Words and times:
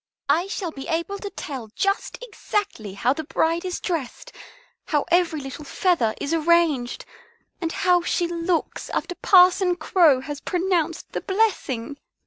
I 0.29 0.47
shall 0.47 0.71
be 0.71 0.87
able 0.87 1.19
to 1.19 1.29
tell 1.29 1.67
just 1.75 2.17
exactly 2.23 2.95
how 2.95 3.13
the 3.13 3.23
bride 3.23 3.63
is 3.63 3.79
dressed, 3.79 4.31
how 4.85 5.05
every 5.11 5.39
little 5.39 5.63
feather 5.63 6.15
is 6.19 6.33
arranged, 6.33 7.05
and 7.61 7.71
how 7.71 8.01
she 8.01 8.25
looks 8.25 8.89
after 8.89 9.13
Parson 9.13 9.75
Crow 9.75 10.21
has 10.21 10.41
pronounced 10.41 11.11
the 11.11 11.21
blessing. 11.21 11.97